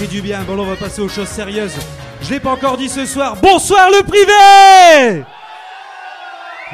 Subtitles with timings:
[0.00, 0.40] Fait du bien.
[0.46, 1.74] Bon, on va passer aux choses sérieuses.
[2.22, 3.36] Je l'ai pas encore dit ce soir.
[3.36, 5.22] Bonsoir le privé!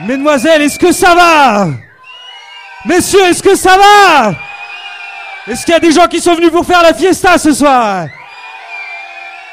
[0.06, 1.66] Mesdemoiselles, est-ce que ça va?
[2.84, 4.32] Messieurs, est-ce que ça va?
[5.48, 8.06] Est-ce qu'il y a des gens qui sont venus pour faire la fiesta ce soir?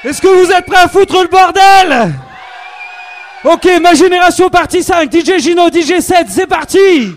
[0.03, 2.13] Est-ce que vous êtes prêts à foutre le bordel?
[3.43, 7.15] Ok, ma génération partie 5, DJ Gino, DJ 7, c'est parti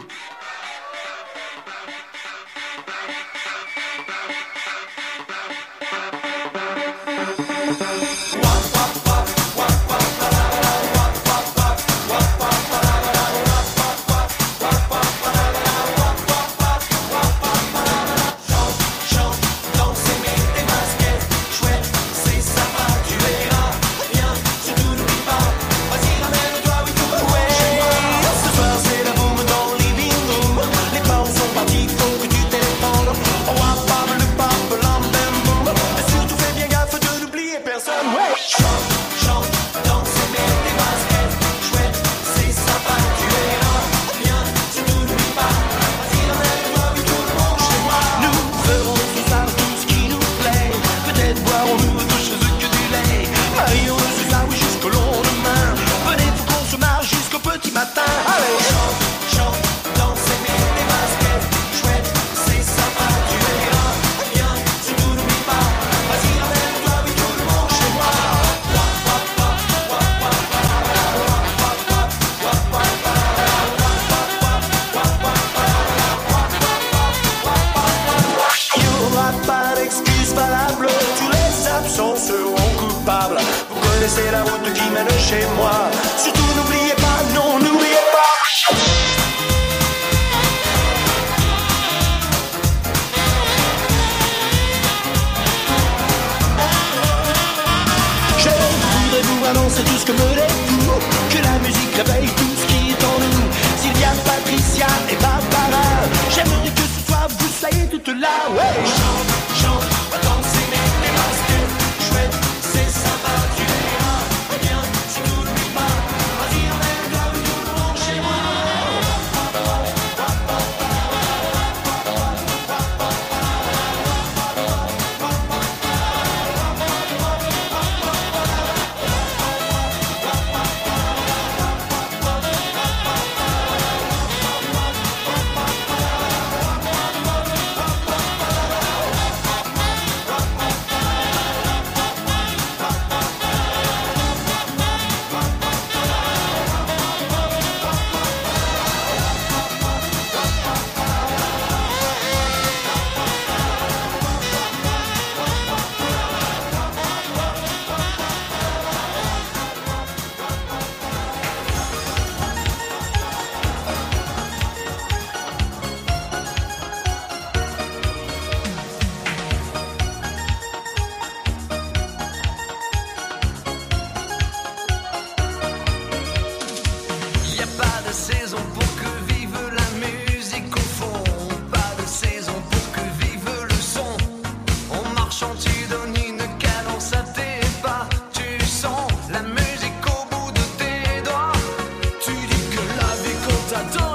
[193.77, 194.06] I don't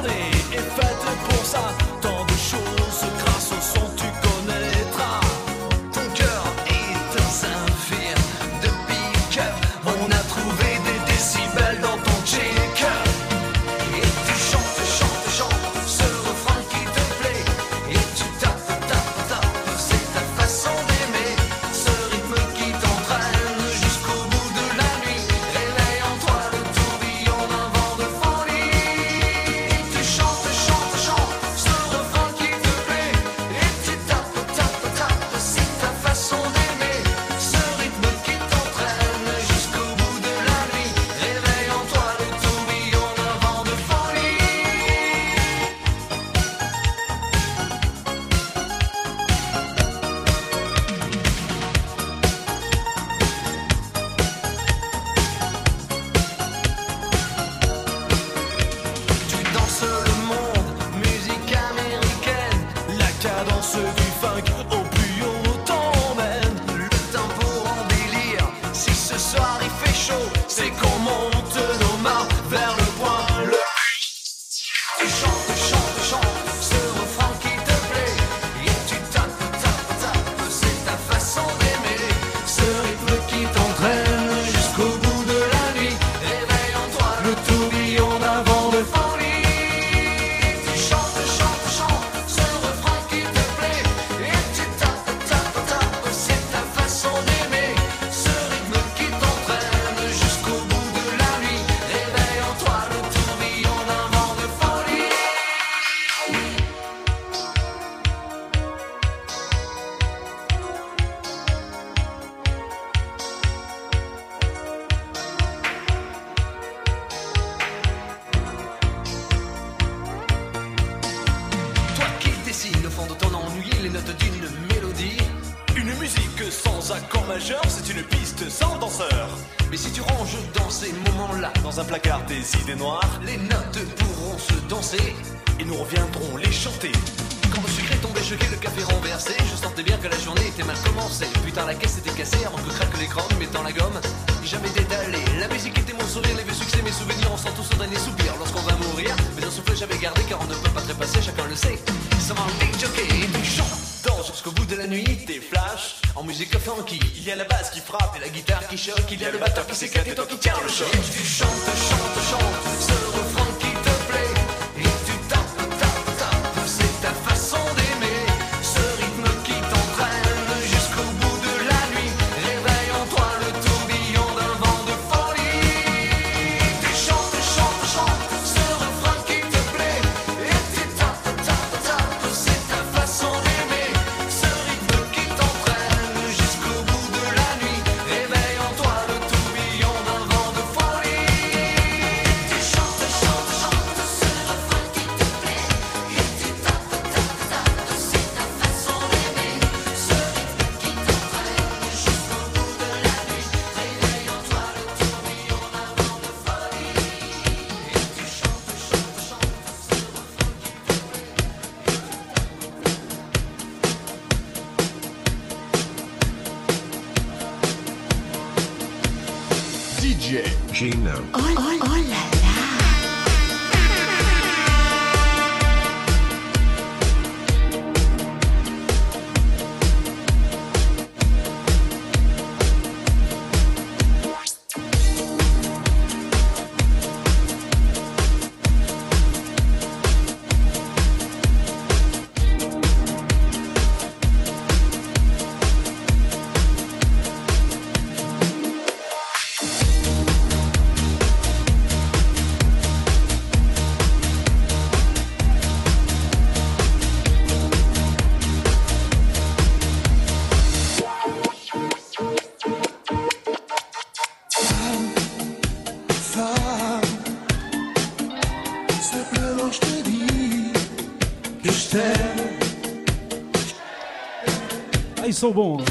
[275.42, 275.91] sou bom.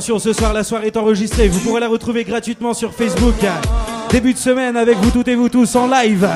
[0.00, 1.48] Attention, ce soir, la soirée est enregistrée.
[1.48, 3.34] Vous pourrez la retrouver gratuitement sur Facebook.
[4.08, 6.26] Début de semaine avec vous toutes et vous tous en live.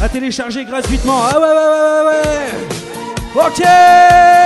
[0.00, 1.18] À télécharger gratuitement.
[1.28, 3.44] Ah ouais, ouais, ouais, ouais, ouais.
[3.44, 4.41] Ok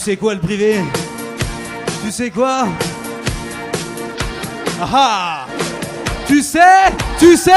[0.00, 0.76] Tu sais quoi le privé?
[2.02, 2.68] Tu sais quoi?
[4.80, 4.88] Ah!
[4.94, 5.46] ah!
[6.26, 6.90] Tu sais?
[7.18, 7.52] Tu sais?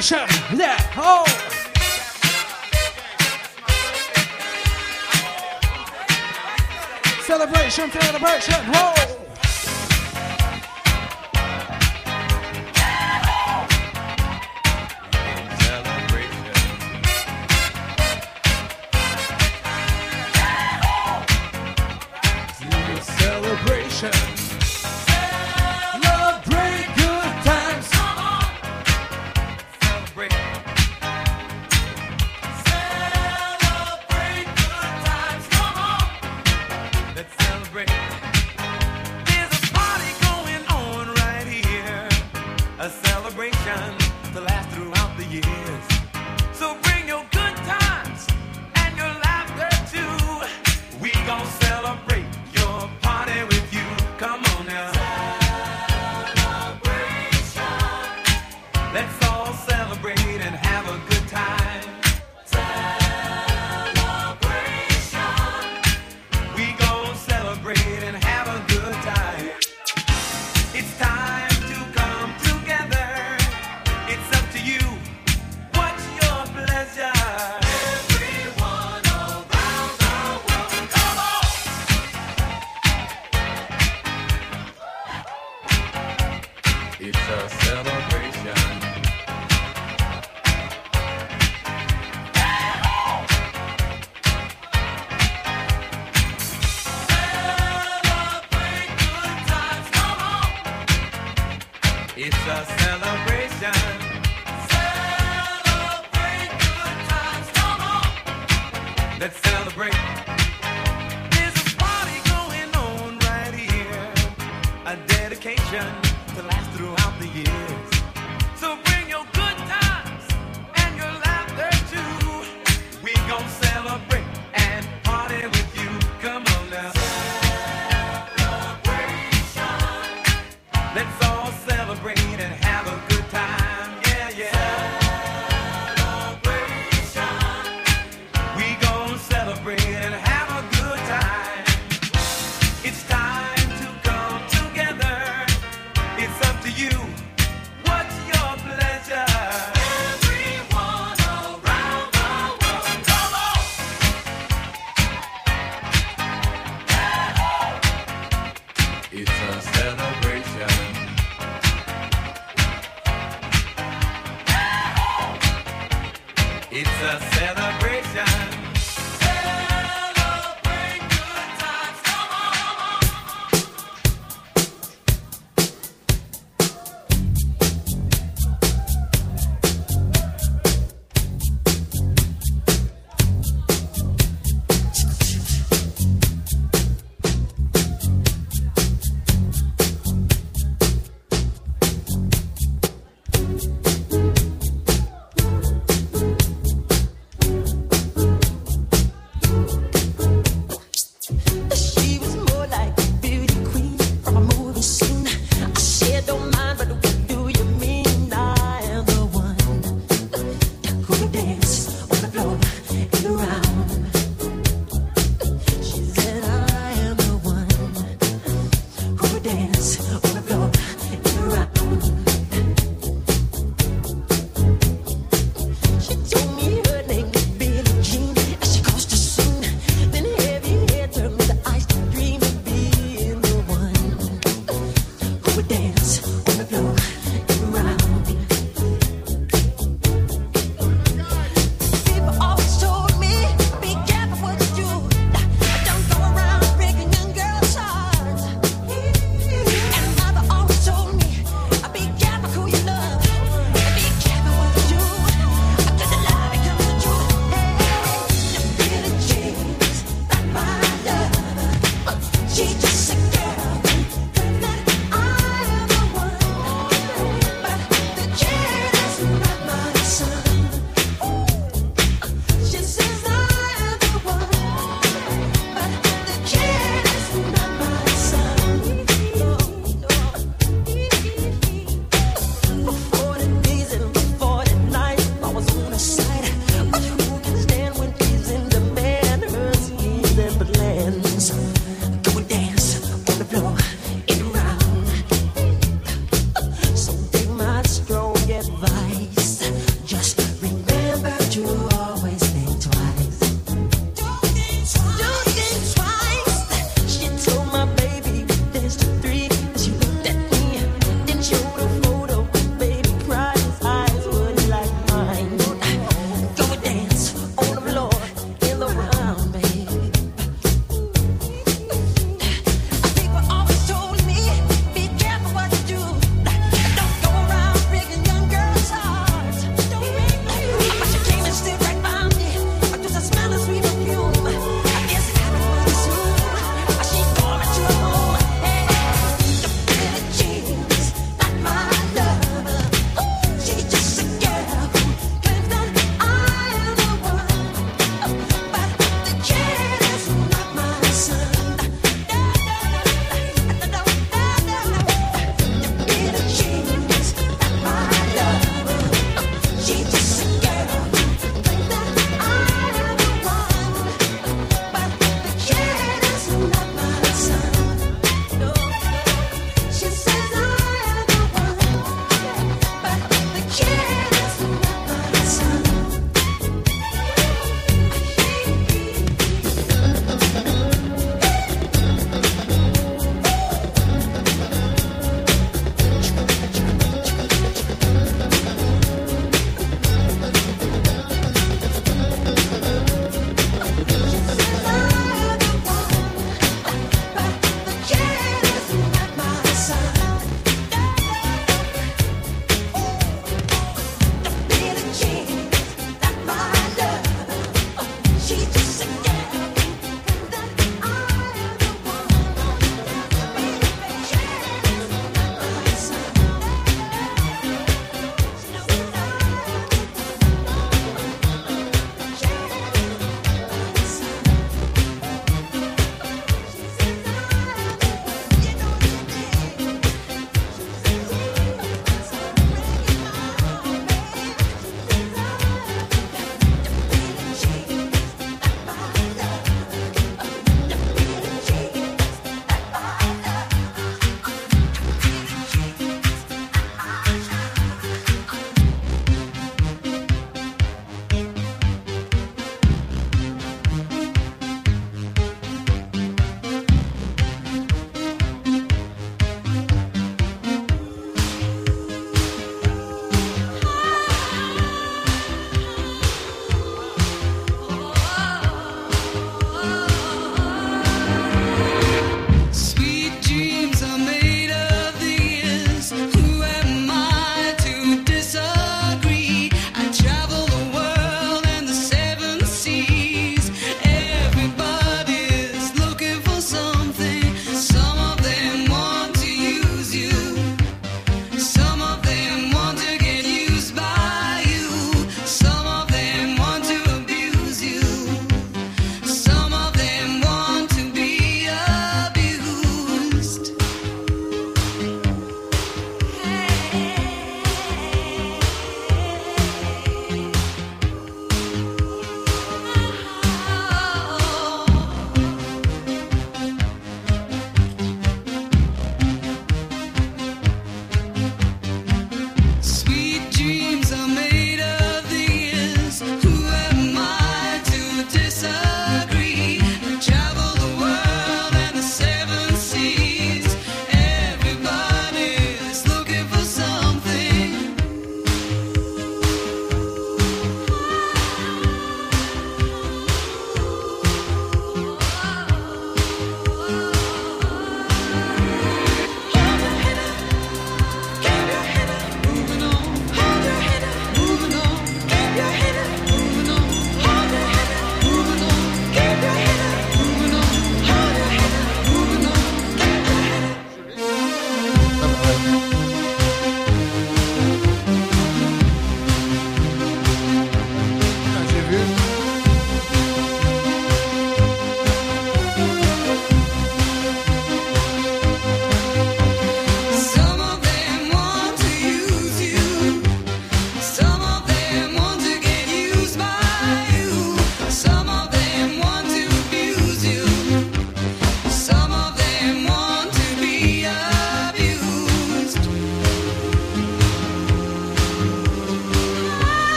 [0.00, 1.26] Celebration, yeah, oh.
[7.26, 9.09] Celebration, celebration, oh.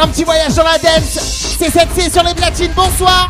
[0.00, 1.56] Un petit voyage dans la dance.
[1.58, 2.72] C'est 7C sur les platines.
[2.74, 3.28] Bonsoir.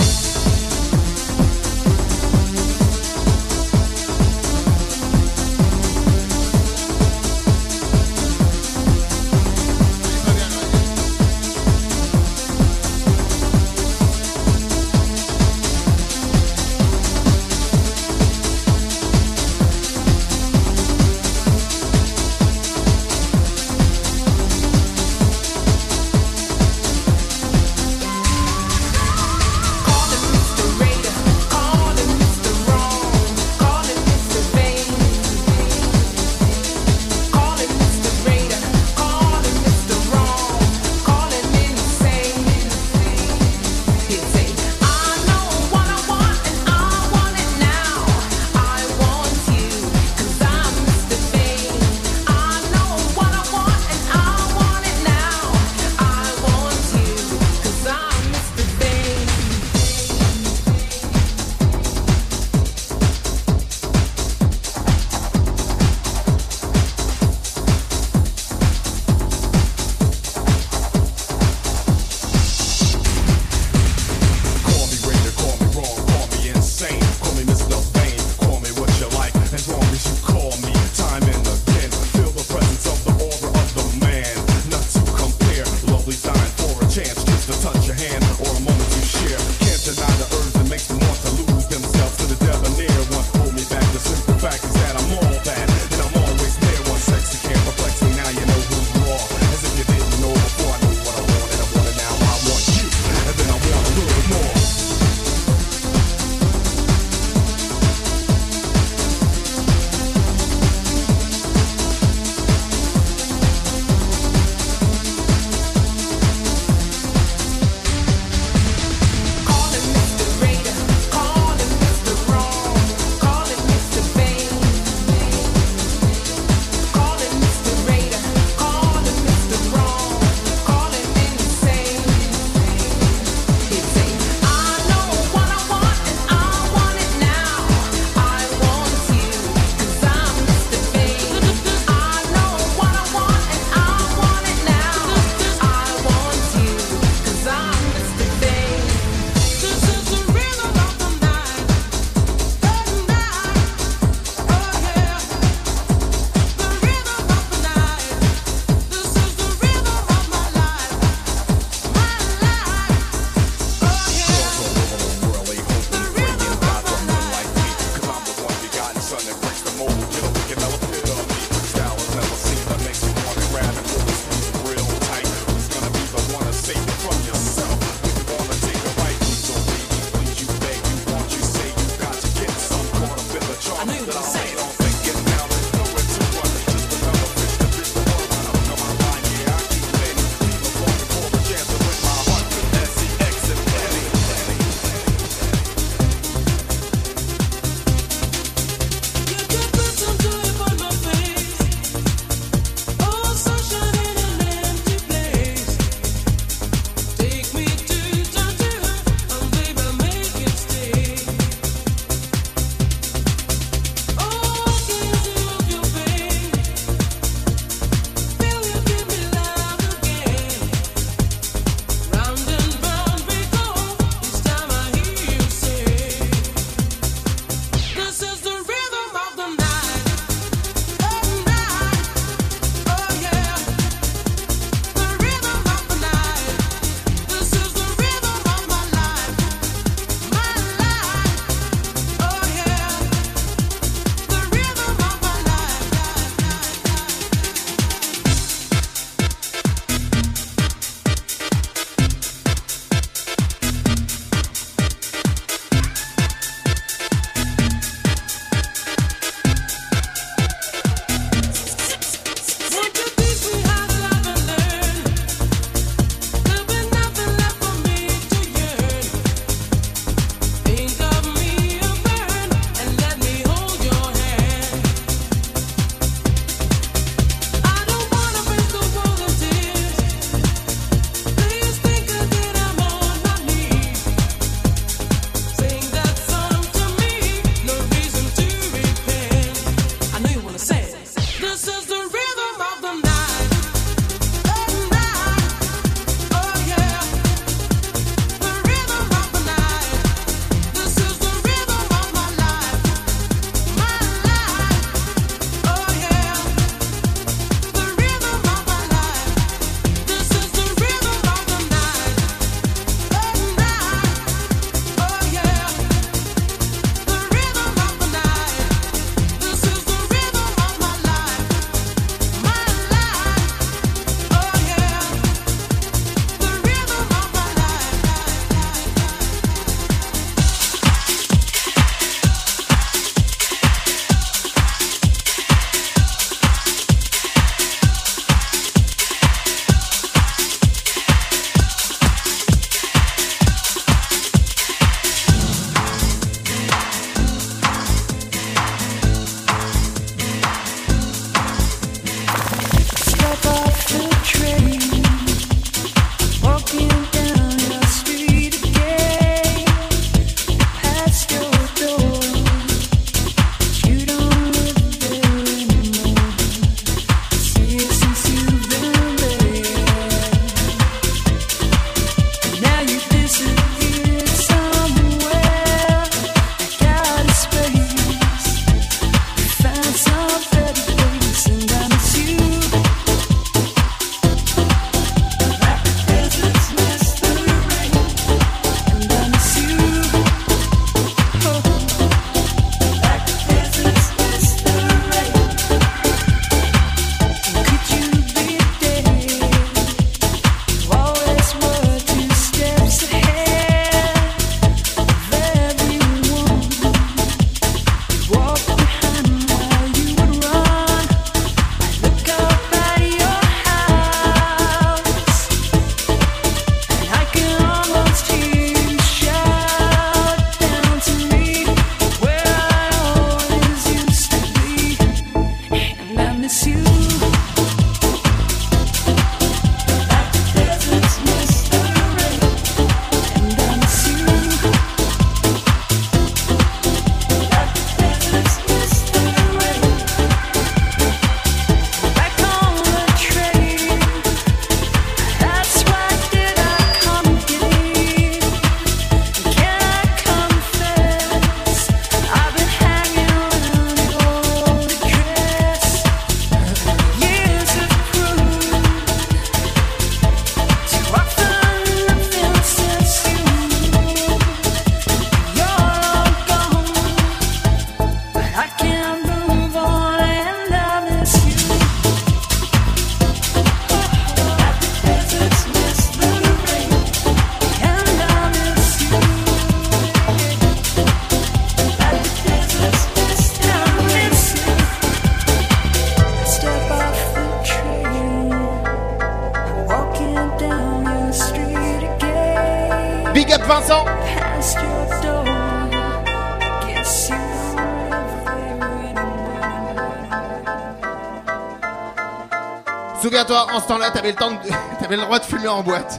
[504.99, 506.18] T'avais le droit de fumer en boîte.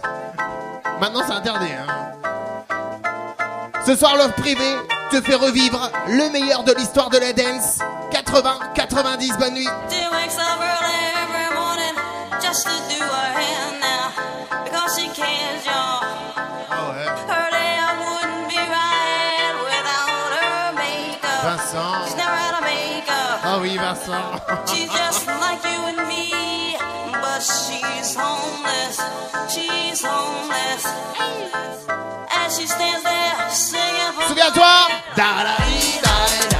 [0.99, 1.71] Maintenant, c'est interdit.
[1.73, 1.87] Hein.
[3.83, 4.75] Ce soir, Love Privé
[5.09, 7.79] te fait revivre le meilleur de l'histoire de la dance.
[8.11, 9.67] 80, 90, bonne nuit.
[21.43, 21.91] Vincent.
[23.43, 24.11] Ah oui, Vincent.
[27.11, 28.97] But she's homeless.
[29.53, 30.85] She's homeless.
[32.33, 36.50] As she stands there singing Souviens-toi.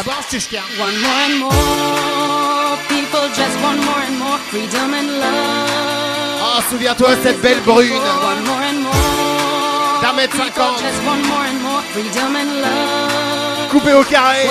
[0.00, 0.60] Ah bon, Stushka.
[0.80, 6.40] One more and more, people just want more and more freedom and love.
[6.40, 7.92] Ah, souviens-toi, cette belle brune.
[7.92, 10.80] One more and more, D'un mètre people cinquante.
[10.80, 13.68] just want more and more freedom and love.
[13.70, 14.48] Coupé au carré.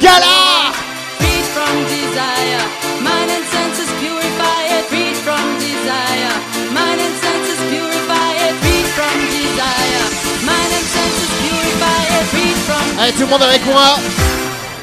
[0.00, 0.70] Gala
[1.18, 2.62] Freed from desire,
[3.02, 4.84] mind and senses purify it.
[4.86, 6.34] Freed from desire,
[6.70, 8.54] mind and senses purify it.
[8.62, 10.04] Freed from desire,
[10.46, 12.24] mind and senses purify it.
[12.30, 13.98] Freed from Allez, tout le monde avec moi.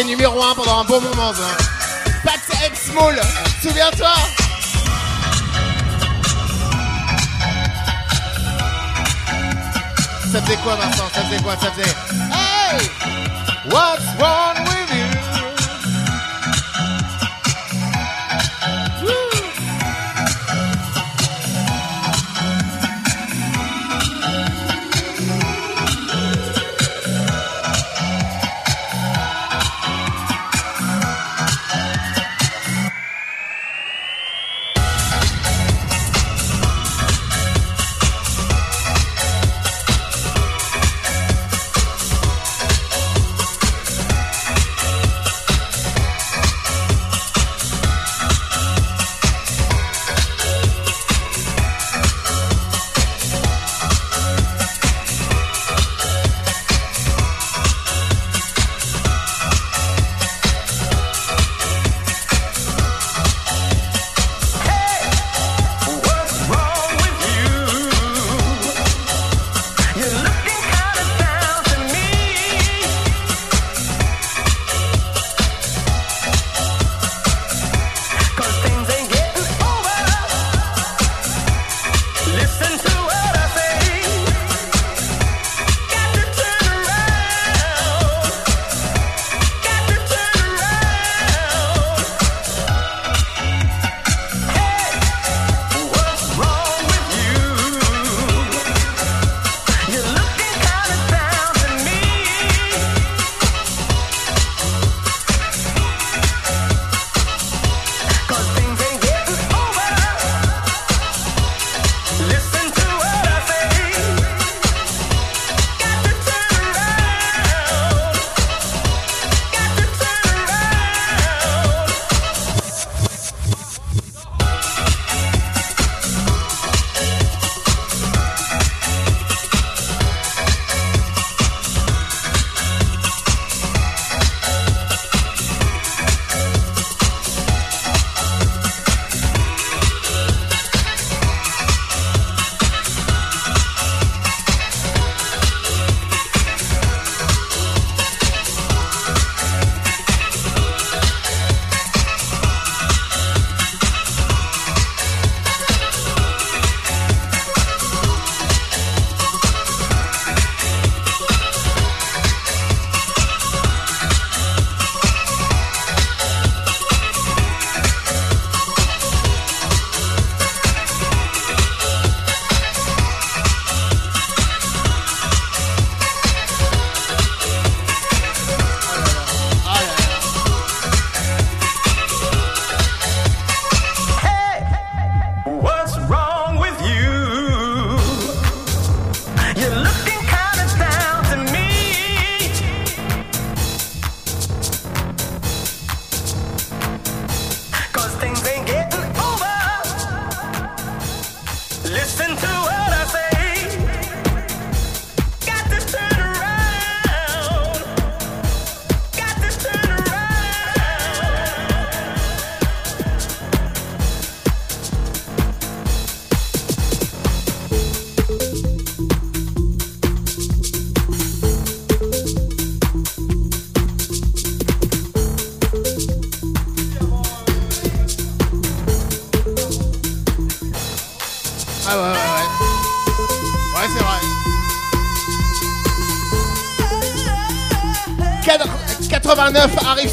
[0.00, 1.64] Numéro 1 pendant un bon moment, ça.
[2.24, 3.20] Pat X Small,
[3.62, 4.08] souviens-toi
[10.32, 11.04] Ça faisait quoi, Vincent?
[11.12, 11.56] Ça faisait quoi?
[11.60, 11.94] Ça faisait.
[12.32, 12.90] Hey
[13.70, 14.61] What's wrong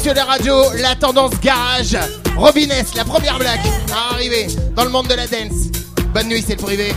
[0.00, 1.96] arrive sur les radios, la tendance garage.
[2.36, 3.60] Robin S, la première blague
[3.92, 5.68] à arriver dans le monde de la dance.
[6.14, 6.92] Bonne nuit, c'est le privé.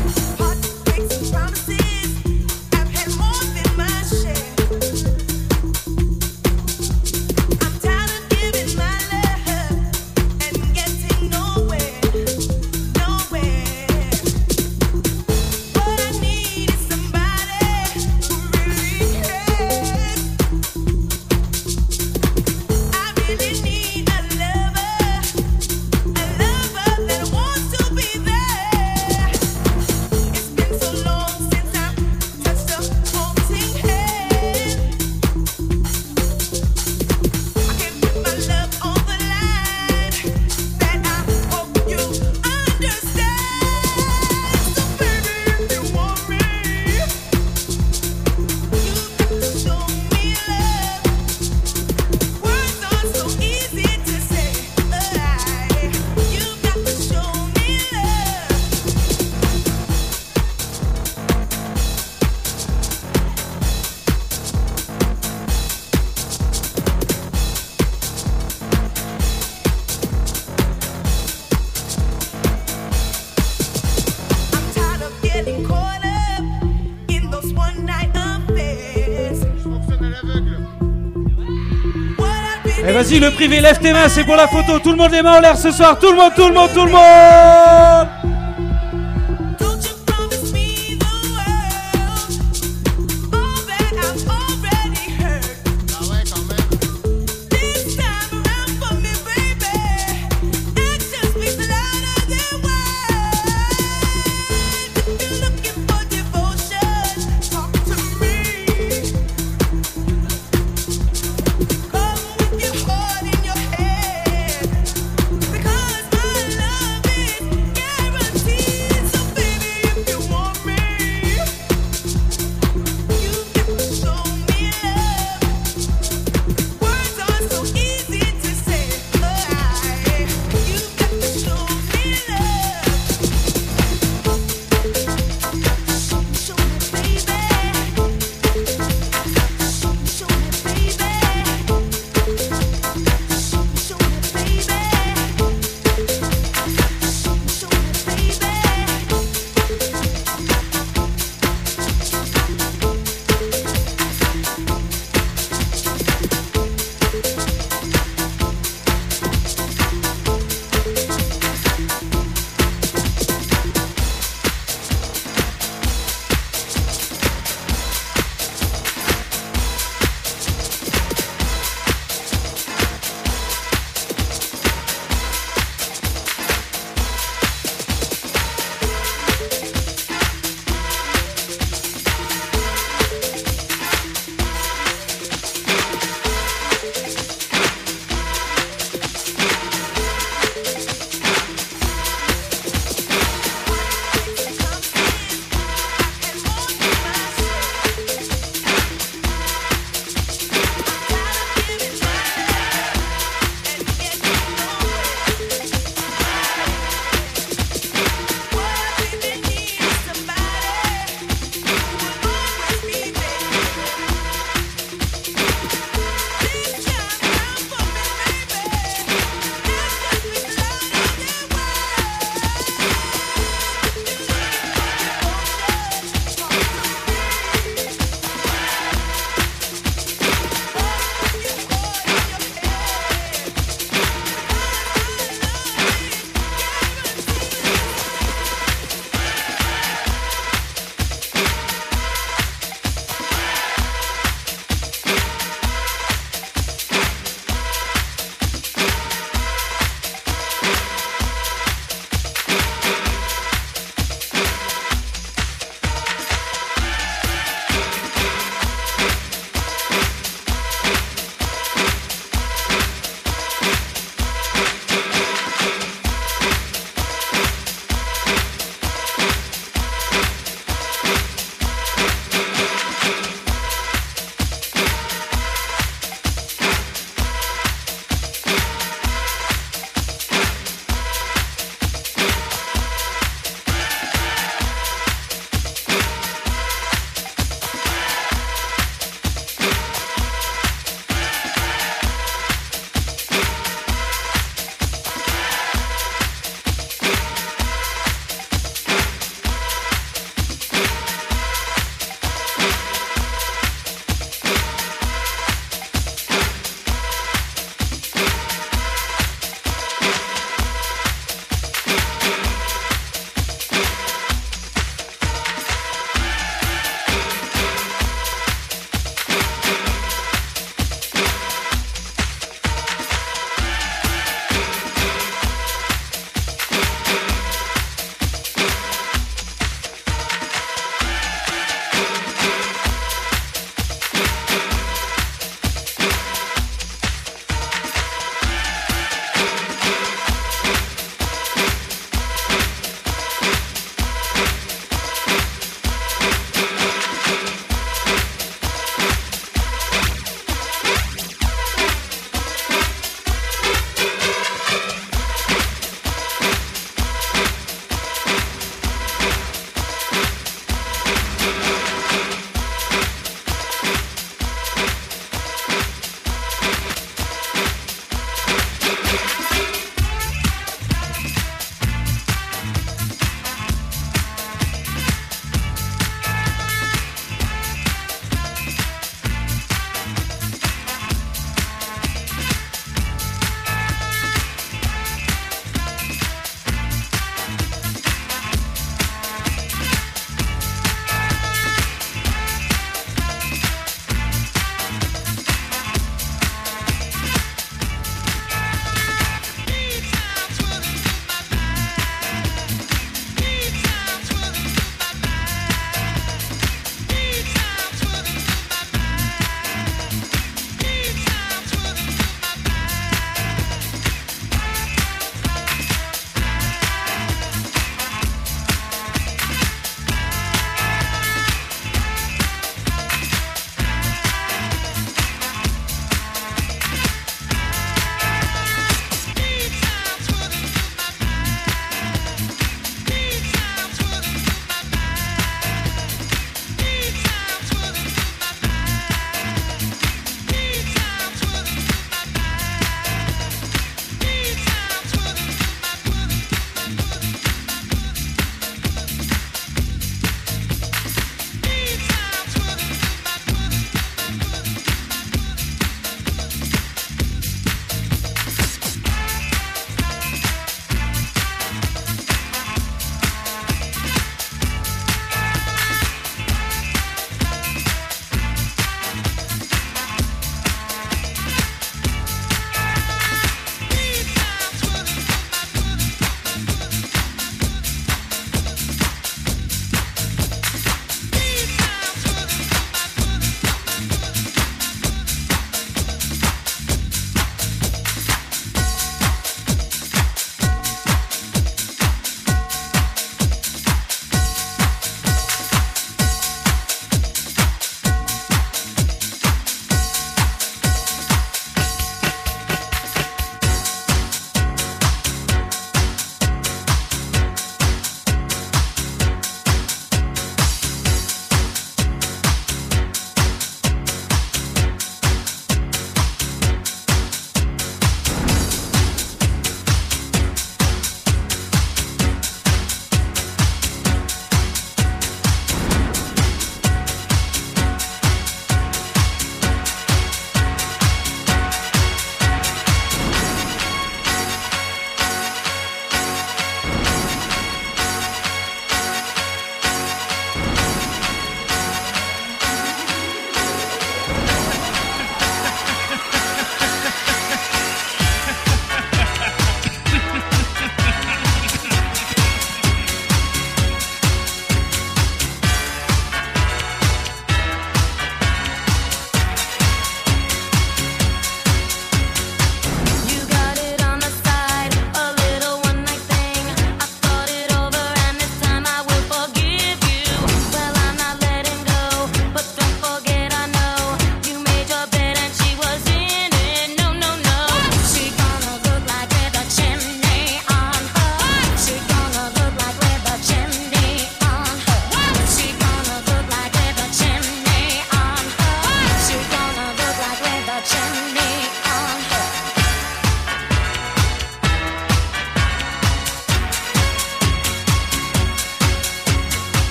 [83.19, 84.79] Le privé, lève tes mains, c'est pour la photo.
[84.79, 85.99] Tout le monde les mains en l'air ce soir.
[85.99, 87.92] Tout le monde, tout le monde, tout le monde.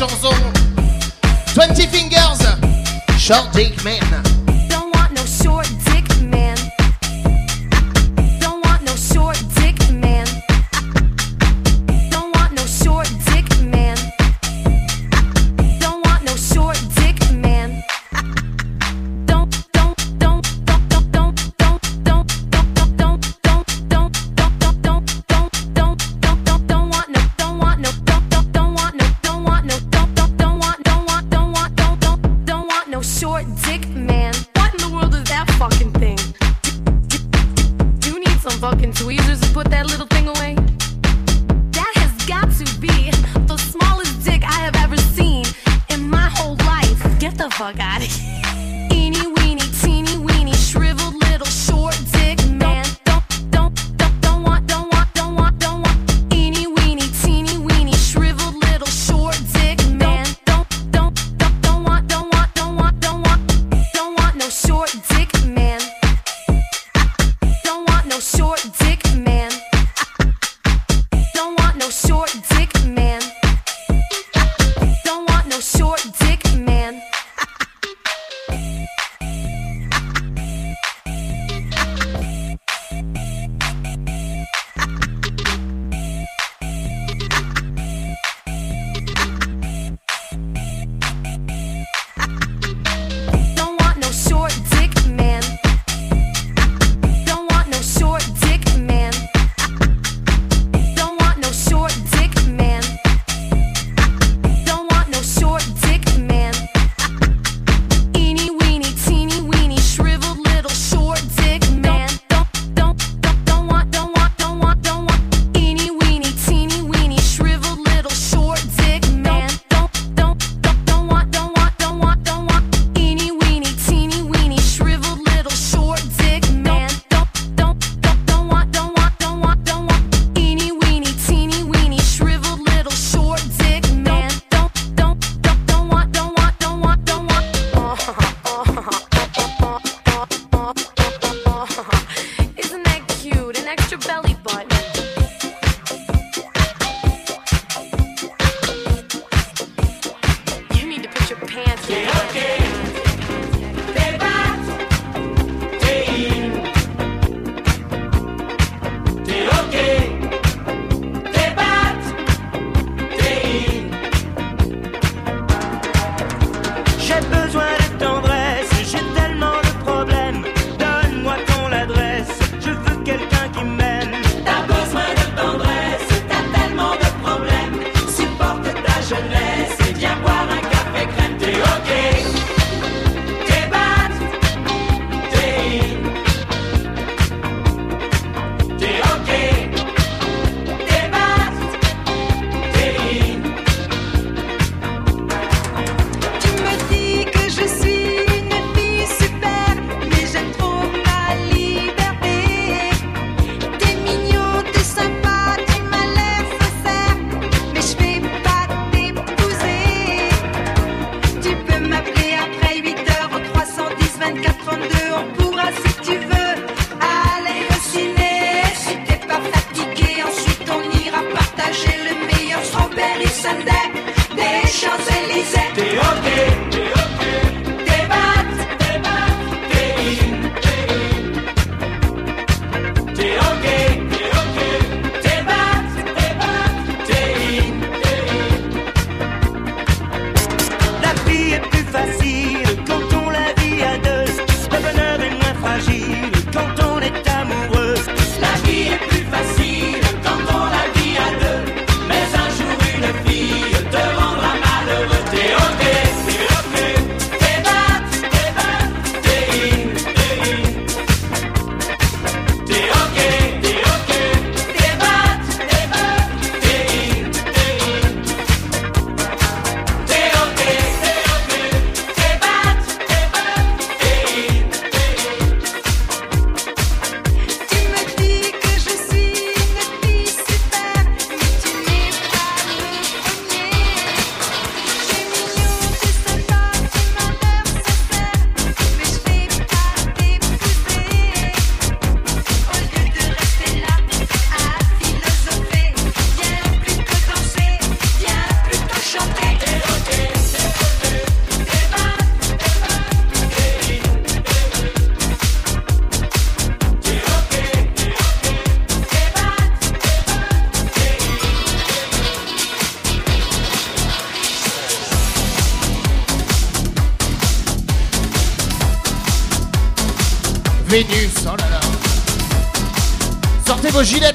[0.00, 0.32] Chanson.
[1.52, 2.40] 20 Fingers,
[3.18, 3.52] Short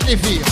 [0.06, 0.45] Livio.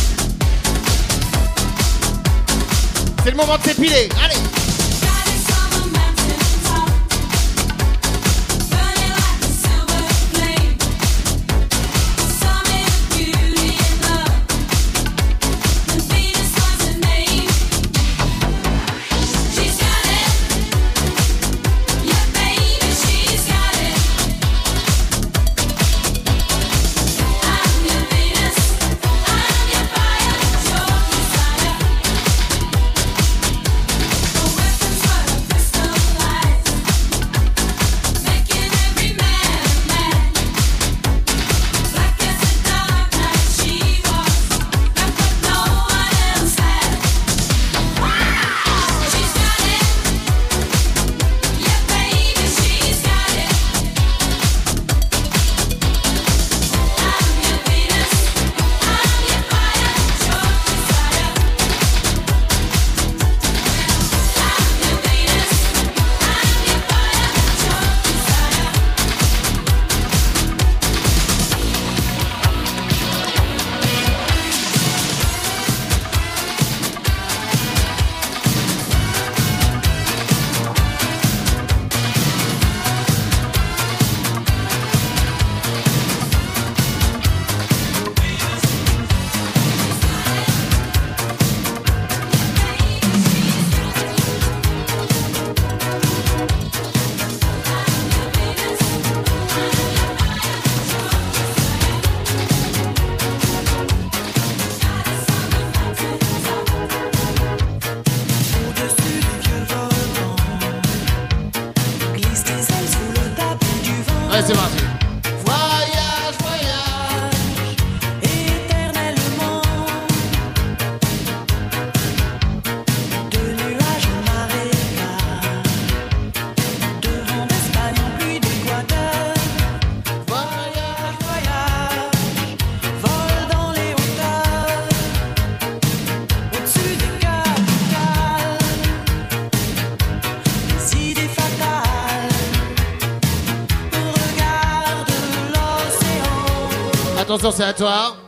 [147.33, 148.22] Attention, c'est à toi.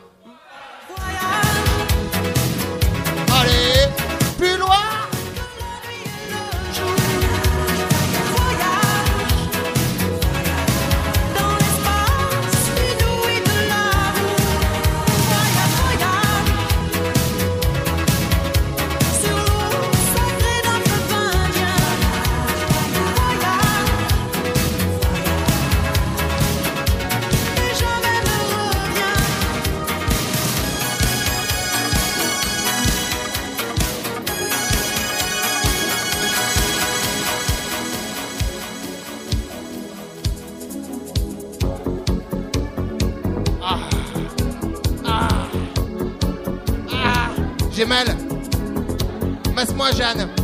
[50.05, 50.34] öğrendim.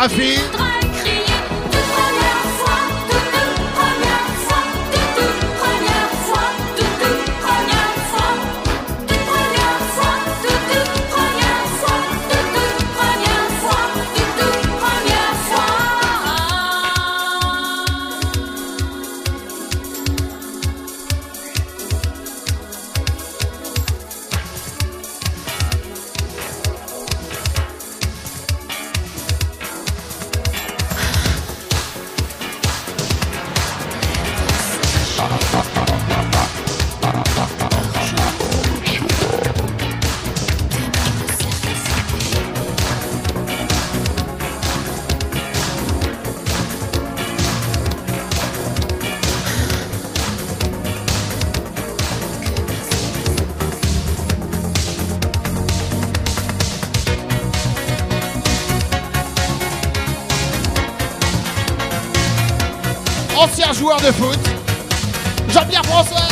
[0.00, 0.59] Davi.
[64.02, 64.38] de foot,
[65.48, 66.28] Jean-Pierre François.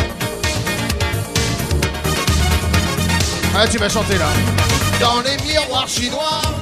[3.56, 4.28] Ah, tu vas chanter là.
[5.00, 6.57] Dans les miroirs chinois.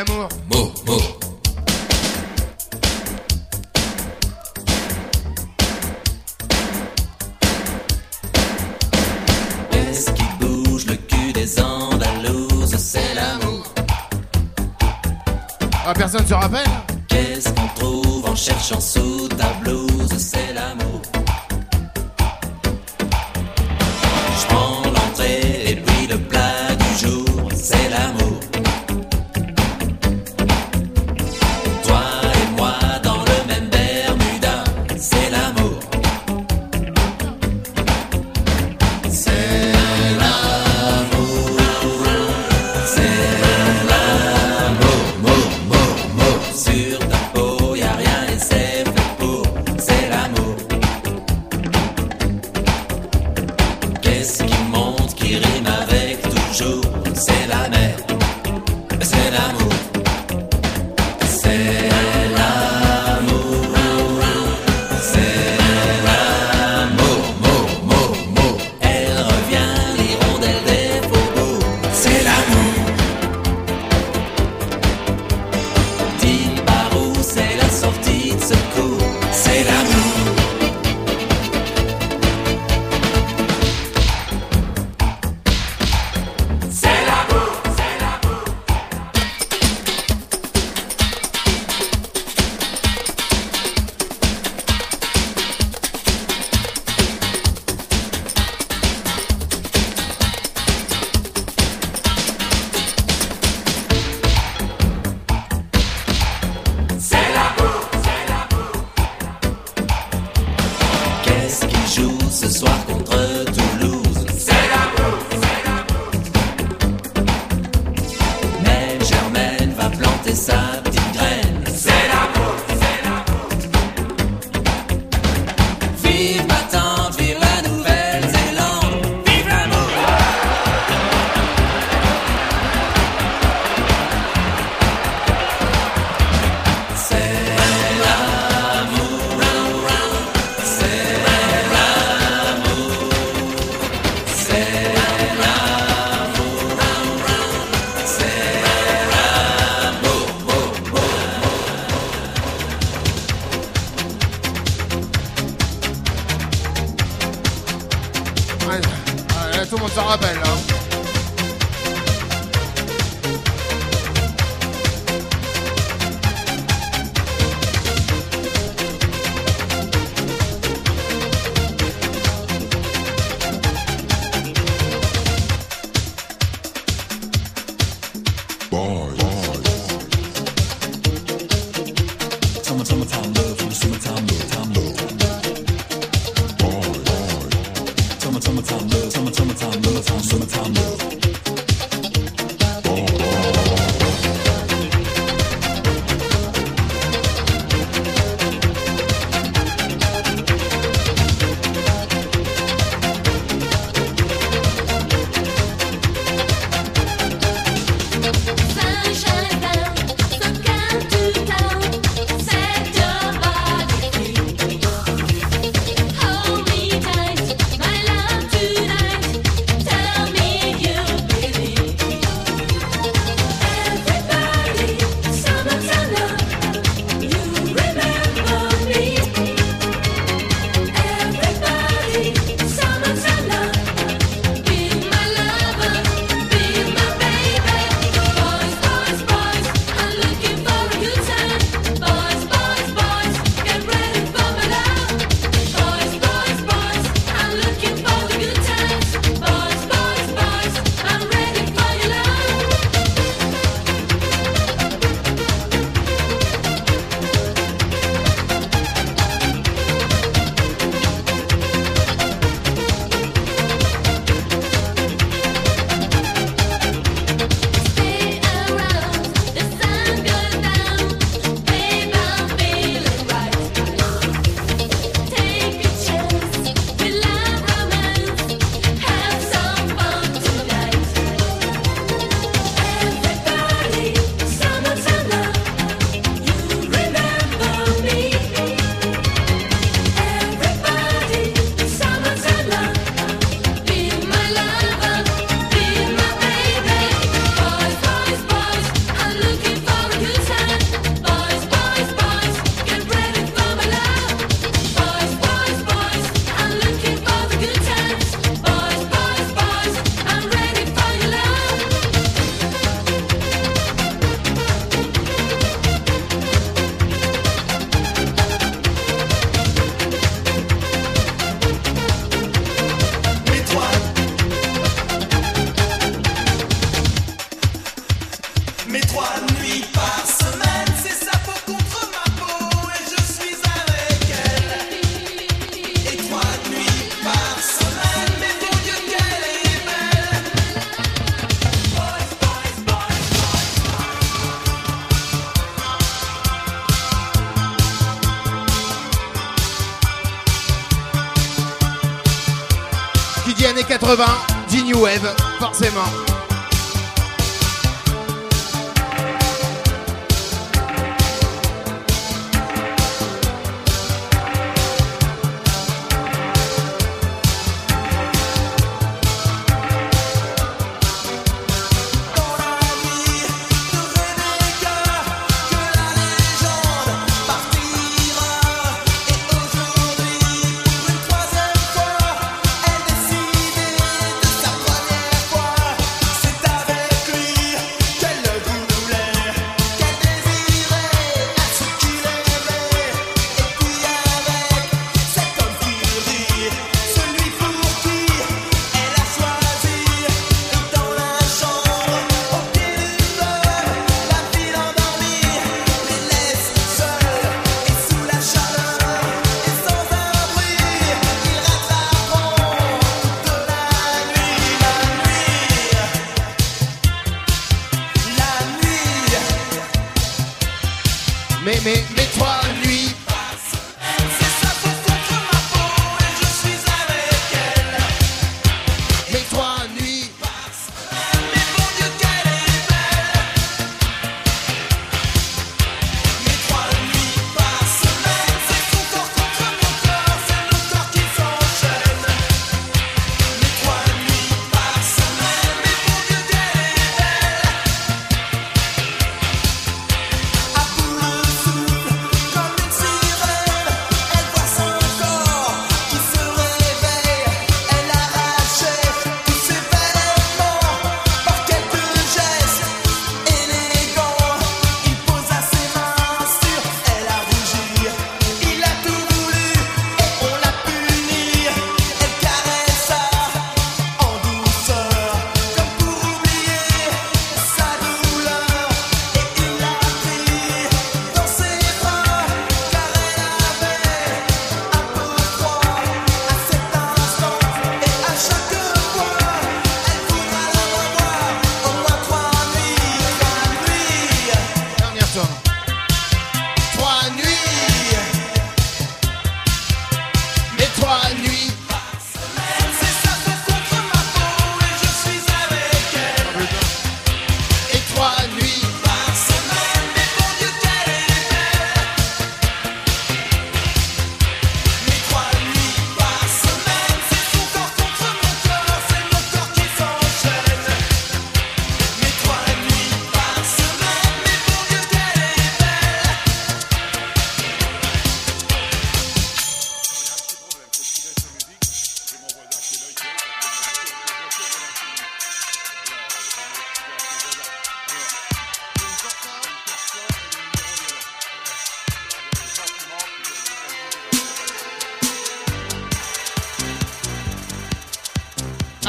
[0.00, 0.39] l'amour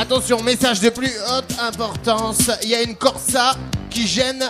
[0.01, 2.49] Attention, message de plus haute importance.
[2.63, 3.53] Il y a une Corsa
[3.87, 4.43] qui gêne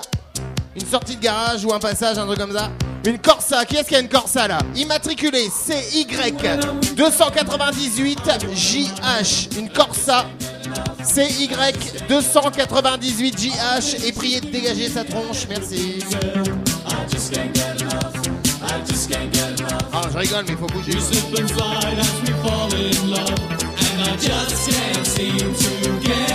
[0.73, 2.72] une sortie de garage ou un passage, un truc comme ça.
[3.06, 6.07] Une Corsa, qui est-ce qui a une Corsa là Immatriculé CY
[6.95, 8.19] 298
[8.56, 9.49] JH.
[9.57, 10.26] Une Corsa
[11.03, 11.49] CY
[12.07, 15.99] 298 JH et priez de dégager sa tronche, merci.
[19.91, 20.98] Ah, je rigole, mais il faut bouger.
[24.03, 26.31] I just can't seem to get.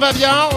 [0.00, 0.49] va bien.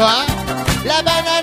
[0.00, 1.39] La banane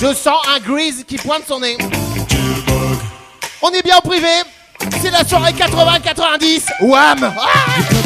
[0.00, 1.76] Je sens un grease qui pointe son nez.
[3.62, 4.28] On est bien au privé.
[5.02, 6.62] C'est la soirée 80-90.
[6.82, 8.05] Wham ah!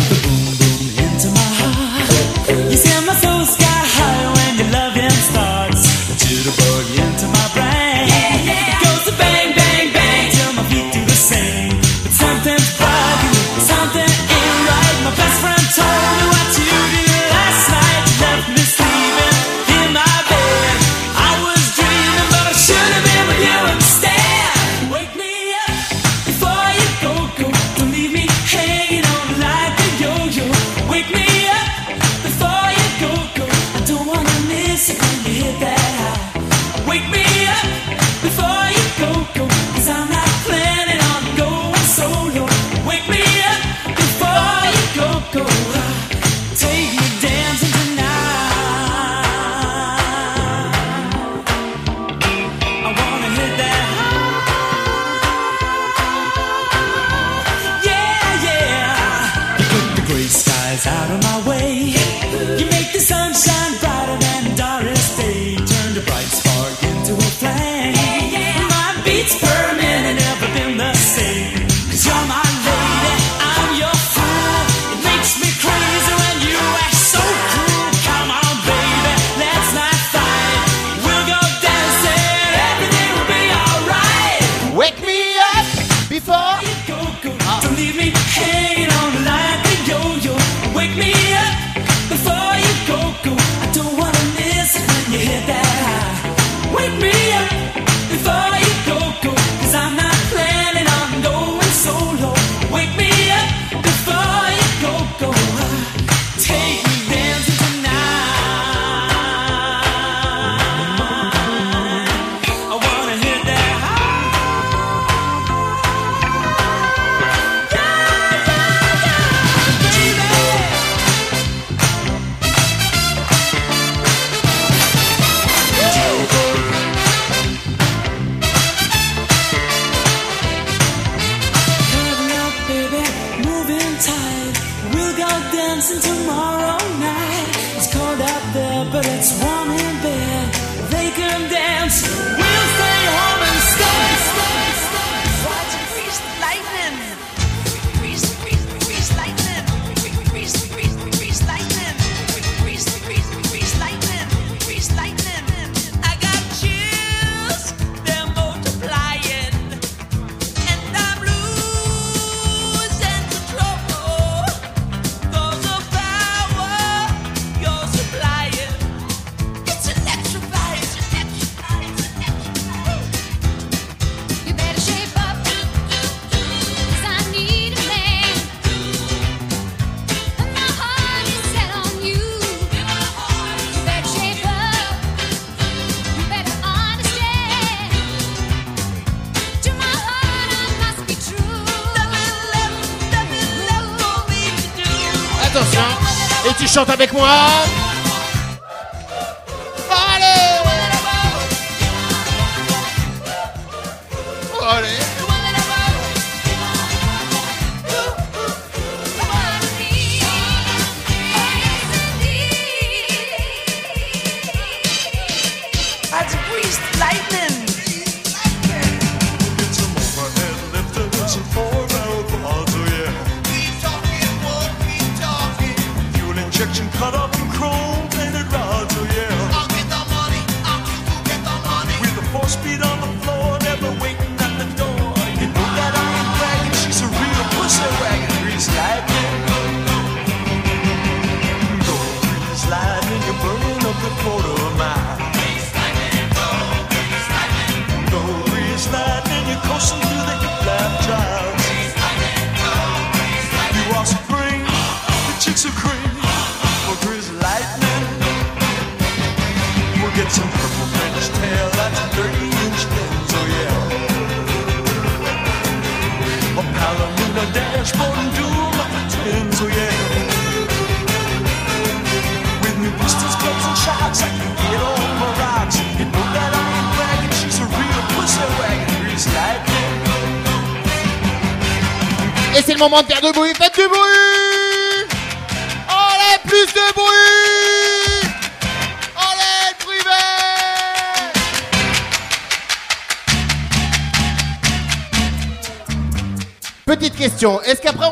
[196.71, 197.90] chante avec moi.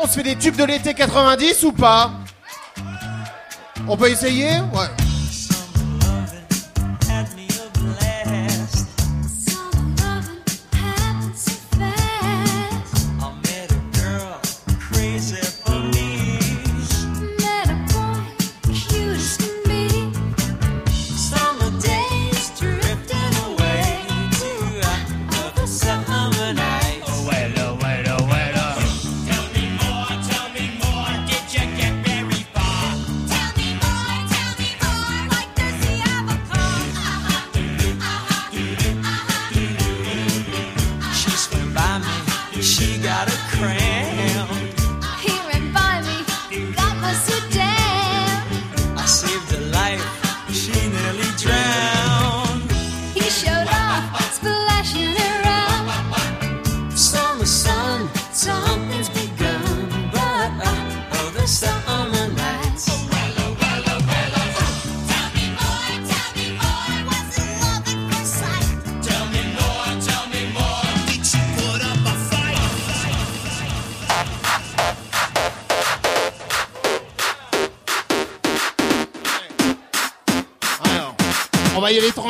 [0.09, 2.09] on se fait des tubes de l'été 90 ou pas?
[3.87, 4.53] On peut essayer?
[4.73, 4.87] Ouais.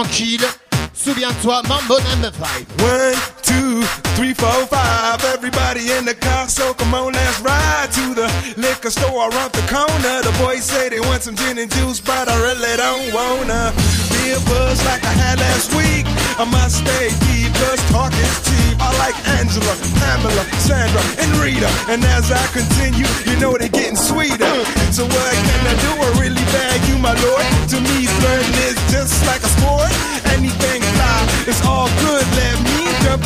[0.09, 0.58] tranquille.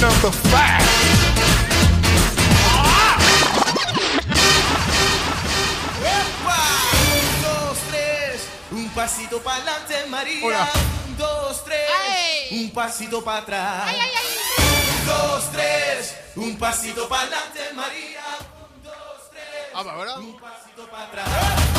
[0.00, 0.82] number five.
[7.12, 10.46] Un, dos, tres, un pasito para adelante, María.
[10.46, 10.70] Hola.
[11.06, 12.64] Un, dos, tres, ay.
[12.64, 13.82] un pasito para atrás.
[13.86, 14.10] Ay, ay,
[15.00, 18.22] un, dos, tres, un pasito para adelante, María.
[18.76, 19.44] Un, dos, tres,
[19.74, 21.71] ah, un pasito para atrás.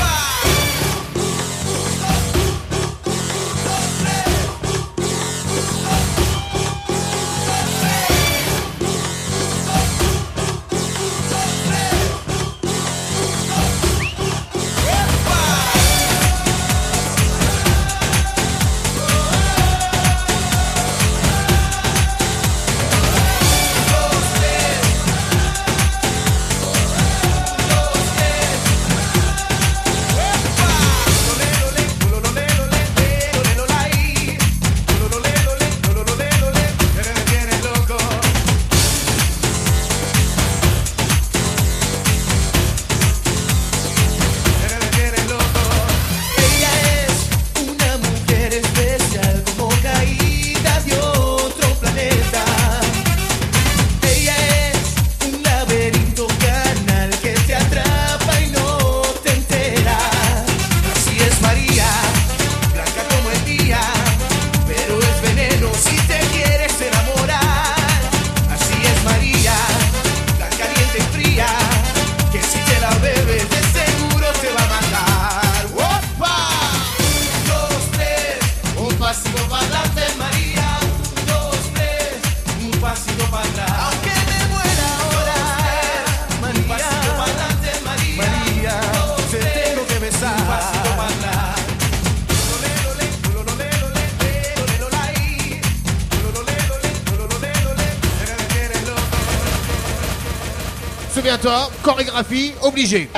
[102.13, 103.09] Chorégraphie obligée.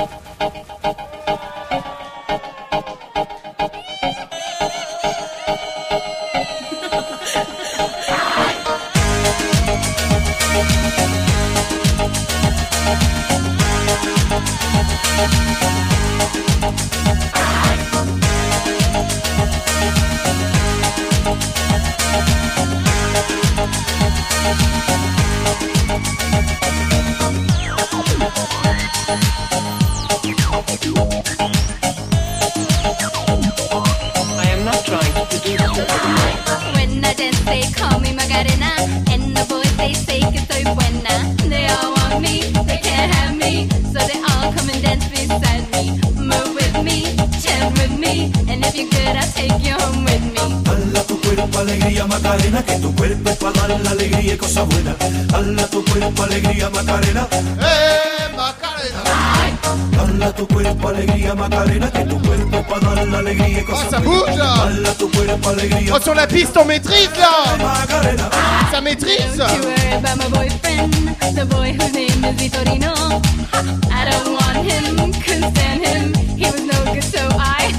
[76.36, 77.72] He was no good, so I.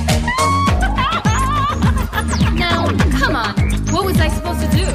[2.55, 2.89] now,
[3.19, 3.55] come on,
[3.93, 4.87] what was I supposed to do?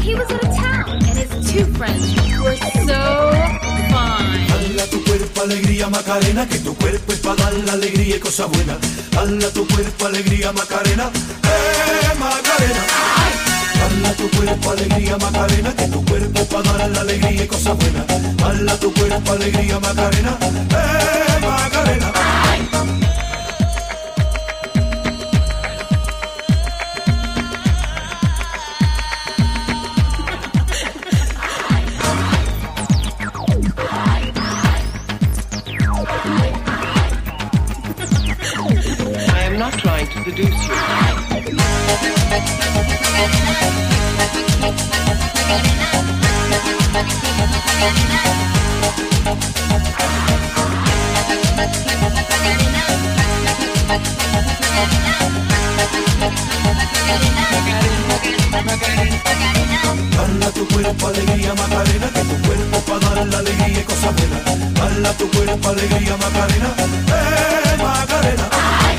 [0.00, 3.00] He was out of town, and his two friends were so
[3.90, 4.46] fine.
[4.48, 8.48] Hala tu cuerpo alegría Macarena, que tu cuerpo es para dar la alegría y cosas
[8.48, 8.78] buenas.
[9.16, 11.10] Hala tu cuerpo alegría Macarena.
[11.44, 12.09] Eh,
[12.60, 12.84] Macarena.
[13.82, 18.80] Hala tu cuerpo alegría Macarena, que tu cuerpo para dar la alegría y cosas buenas.
[18.80, 20.38] Tu cuerpo alegría Macarena.
[20.40, 22.12] Eh, Macarena.
[39.58, 41.09] Not trying to seduce you.
[65.70, 66.74] Alegría Macarena.
[67.08, 68.89] Eh, Macarena.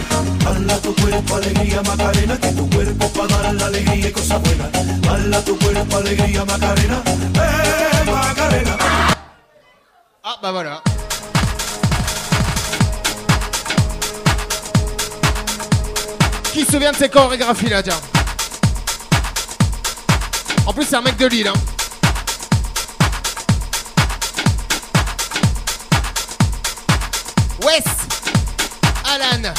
[0.45, 4.69] Hala tu cuerpo alegría Macarena, que tu cuerpo para dar la alegría y cosas buenas.
[5.09, 7.01] Hala tu cuerpo alegría Macarena.
[7.05, 8.77] Eh, Macarena.
[10.23, 10.81] Ah bah voilà.
[16.53, 17.99] Qui se souvient de ces chorégraphies là, tiens?
[20.65, 21.53] En plus, c'est un mec de Lille, hein.
[27.63, 27.83] Wes
[29.05, 29.53] Alan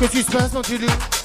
[0.00, 1.19] Qu'est-ce qui se passe, mon Toulouse Bon,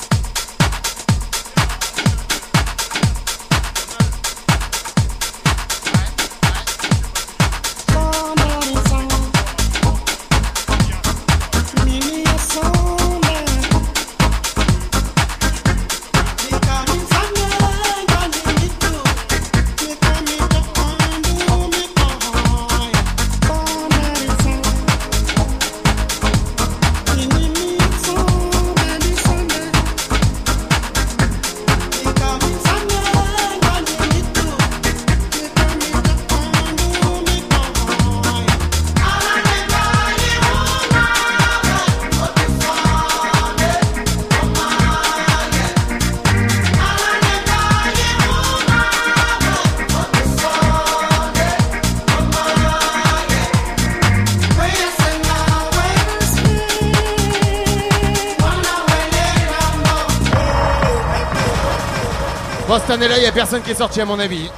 [63.36, 64.50] personne qui est sorti, à mon avis.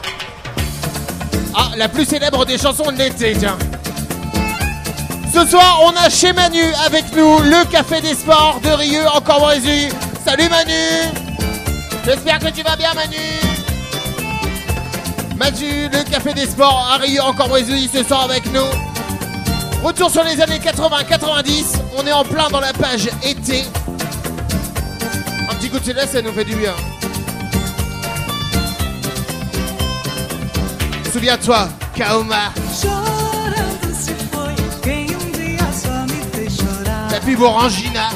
[1.55, 3.57] Ah, la plus célèbre des chansons de l'été, tiens.
[5.33, 9.19] Ce soir, on a chez Manu avec nous le Café des Sports de Rieux en
[9.19, 9.89] Cambrésis.
[10.23, 10.73] Salut Manu
[12.05, 13.17] J'espère que tu vas bien, Manu
[15.35, 18.69] Manu, le Café des Sports à Rieux en Cambrésis, ce soir avec nous.
[19.83, 23.63] Retour sur les années 80-90, on est en plein dans la page été.
[25.49, 26.73] Un petit coup de céleste, ça nous fait du bien.
[36.49, 37.11] Chorar.
[37.11, 38.06] la pub Orangina.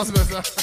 [0.00, 0.59] Non,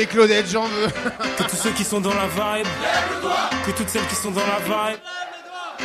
[0.00, 0.86] des Claudettes, j'en veux.
[1.36, 2.66] Que tous ceux qui sont dans la vibe,
[3.66, 4.98] que toutes celles qui sont dans la vibe,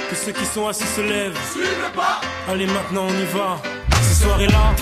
[0.09, 1.37] que ceux qui sont assis se lèvent.
[2.49, 3.57] Allez, maintenant on y va.
[4.03, 4.73] Ces soirées-là,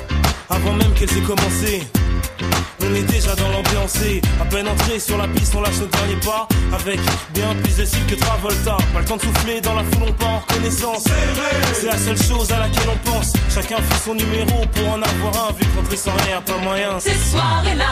[0.50, 1.84] avant même qu'elles aient commencé.
[2.82, 5.98] On est déjà dans l'ambiance et à peine entré sur la piste, on lâche notre
[5.98, 7.00] dernier pas avec
[7.34, 8.78] bien plus de style que Travolta.
[8.94, 11.06] Pas le temps de souffler dans la foule, on part en reconnaissance.
[11.74, 13.34] C'est la seule chose à laquelle on pense.
[13.50, 17.00] Chacun fait son numéro pour en avoir un, vu que rentrer sans rien, pas moyen.
[17.00, 17.92] Ces soirées-là,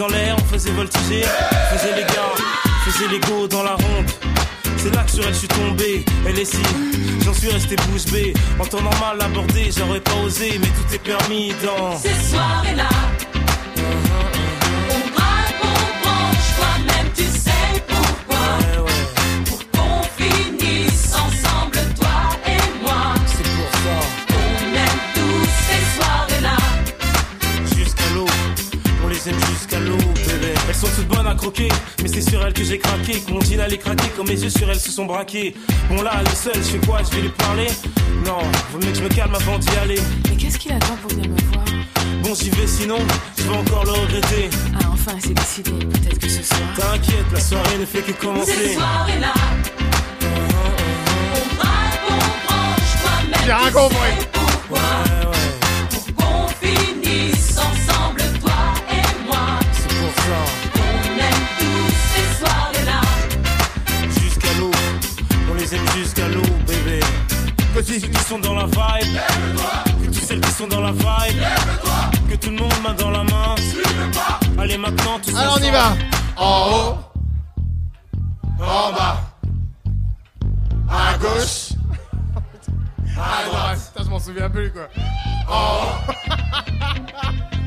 [0.00, 1.22] en l'air, on faisait voltiger.
[1.24, 2.32] On faisait les gars,
[2.64, 4.45] on faisait les go dans la ronde.
[4.86, 6.62] C'est là que sur elle je suis tombé, elle est si,
[7.24, 8.32] j'en suis resté bouche bée.
[8.60, 12.88] En temps normal abordé, j'aurais pas osé, mais tout est permis dans Ces soirées-là,
[31.50, 31.68] croquer,
[32.02, 33.20] mais c'est sur elles que j'ai craqué.
[33.20, 35.54] Que mon jean allait craquer, comme mes yeux sur elles se sont braqués.
[35.88, 37.00] Bon là, elle est seule, je fais quoi?
[37.08, 37.68] Je vais lui parler?
[38.24, 38.38] Non,
[38.72, 40.00] vaut mieux que je me calme avant d'y aller.
[40.28, 41.64] Mais qu'est-ce qu'il attend pour venir me voir?
[42.22, 42.98] Bon, j'y vais sinon,
[43.38, 44.50] je vais encore le regretter.
[44.74, 45.70] Ah, enfin, c'est décidé.
[45.70, 46.60] Peut-être que ce soir.
[46.76, 48.74] T'inquiète, la soirée ne fait que commencer.
[48.74, 49.34] soirées-là,
[50.22, 52.16] on braque, on
[52.46, 54.14] branche, toi-même J'ai rien tu compris.
[54.32, 54.80] pourquoi.
[55.90, 56.95] Pour qu'on finisse
[67.86, 69.16] Ceux qui sont dans la vibe,
[70.02, 71.40] que toutes celles qui sont dans la vibe,
[72.28, 73.54] que tout le monde main dans la main.
[74.58, 75.96] Allez maintenant, tous Alors on y va.
[76.36, 76.96] En haut,
[78.60, 79.20] en bas,
[80.90, 81.74] à gauche,
[83.16, 83.78] à droite.
[83.92, 84.88] Putain, je m'en souviens plus quoi.
[85.48, 86.12] En haut,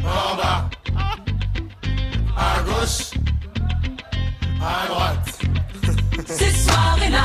[0.04, 0.70] en bas,
[2.38, 3.12] à gauche,
[4.62, 5.40] à droite.
[6.28, 7.24] Ces soirées-là,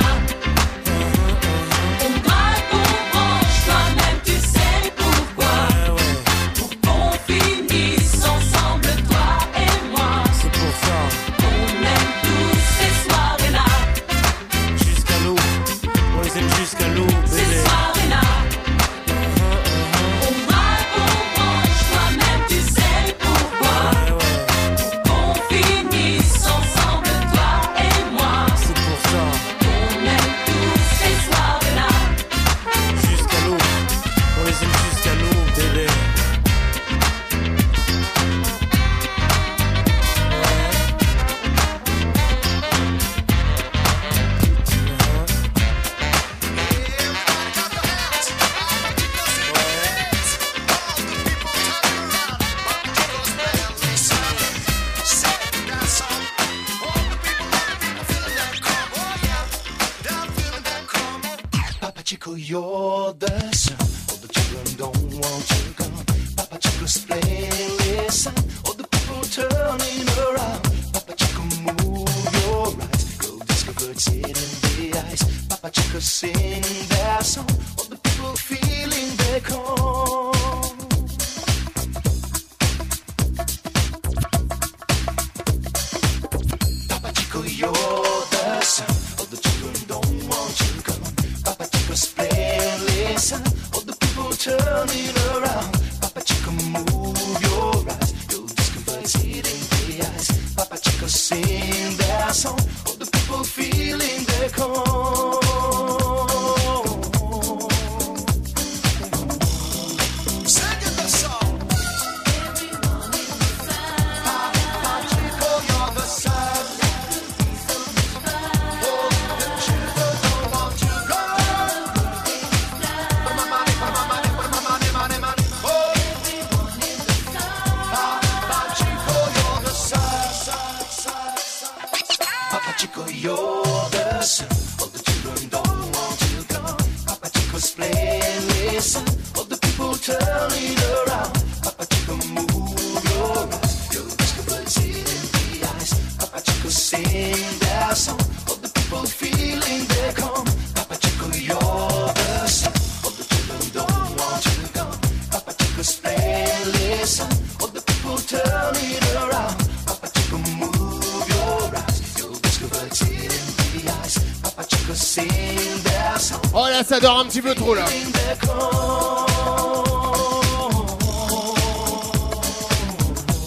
[166.95, 167.85] ça dort un petit peu trop là.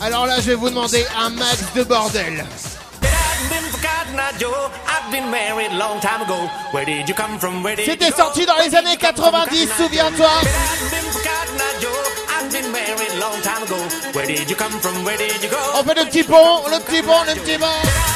[0.02, 2.46] Alors là, je vais vous demander un max de bordel.
[7.86, 10.30] C'était sorti dans les années 90, souviens-toi.
[15.74, 18.07] On fait le petit pont, le petit pont, le petit pont.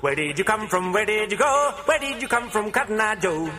[0.00, 0.92] Where did you come from?
[0.92, 1.72] Where did you go?
[1.84, 3.50] Where did you come from, Cotton Eye Joe?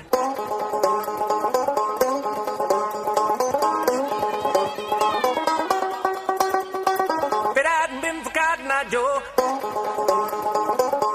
[6.31, 9.21] If it hadn't been for Cotton Eye Joe,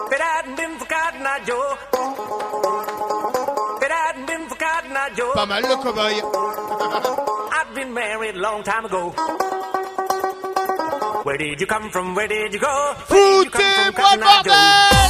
[0.06, 1.78] if it hadn't been for Cotton Eye Joe,
[3.76, 6.14] if it hadn't been for Cotton Eye Joe, Pas mal le cowboy.
[7.52, 9.10] I've been married long time ago.
[11.24, 12.14] Where did you come from?
[12.14, 12.94] Where did you go?
[13.08, 15.05] Where did you come from, Cotton Eye Joe?